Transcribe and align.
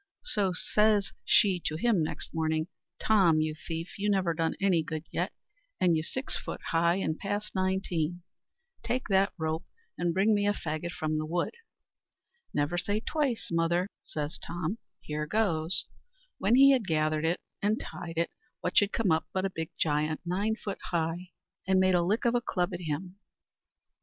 So 0.23 0.51
says 0.55 1.11
she 1.23 1.61
to 1.65 1.75
him 1.75 2.01
next 2.01 2.33
morning, 2.33 2.65
"Tom, 2.99 3.39
you 3.39 3.53
thief, 3.53 3.99
you 3.99 4.09
never 4.09 4.33
done 4.33 4.55
any 4.59 4.81
good 4.81 5.05
yet, 5.11 5.31
and 5.79 5.95
you 5.95 6.01
six 6.01 6.35
foot 6.35 6.59
high, 6.71 6.95
and 6.95 7.19
past 7.19 7.53
nineteen; 7.53 8.23
take 8.81 9.09
that 9.09 9.31
rope 9.37 9.63
and 9.99 10.11
bring 10.11 10.33
me 10.33 10.47
a 10.47 10.53
faggot 10.53 10.89
from 10.91 11.19
the 11.19 11.25
wood." 11.27 11.51
"Never 12.51 12.79
say't 12.79 13.05
twice, 13.05 13.49
mother," 13.51 13.89
says 14.01 14.39
Tom 14.39 14.79
"here 15.01 15.27
goes." 15.27 15.85
When 16.39 16.55
he 16.55 16.71
had 16.71 16.81
it 16.81 16.87
gathered 16.87 17.37
and 17.61 17.79
tied, 17.79 18.27
what 18.61 18.75
should 18.77 18.93
come 18.93 19.11
up 19.11 19.27
but 19.31 19.45
a 19.45 19.51
big 19.51 19.69
giant, 19.79 20.21
nine 20.25 20.55
foot 20.55 20.79
high, 20.85 21.29
and 21.67 21.79
made 21.79 21.93
a 21.93 22.01
lick 22.01 22.25
of 22.25 22.33
a 22.33 22.41
club 22.41 22.73
at 22.73 22.81
him. 22.81 23.17